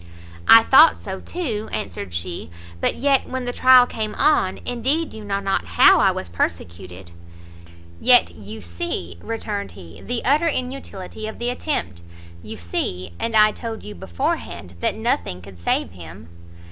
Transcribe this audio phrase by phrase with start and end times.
[0.47, 5.23] "I thought so too," answered she, "but yet when the trial came on, indeed you
[5.23, 7.11] know not how I was persecuted."
[7.99, 12.01] "Yet you see," returned he, "the utter inutility of the attempt;
[12.41, 16.29] you see, and I told you beforehand, that nothing could save him."